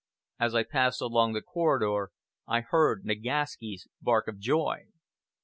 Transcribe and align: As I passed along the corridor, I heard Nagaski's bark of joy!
As 0.39 0.55
I 0.55 0.63
passed 0.63 0.99
along 0.99 1.33
the 1.33 1.43
corridor, 1.43 2.09
I 2.47 2.61
heard 2.61 3.03
Nagaski's 3.05 3.87
bark 4.01 4.27
of 4.27 4.39
joy! 4.39 4.85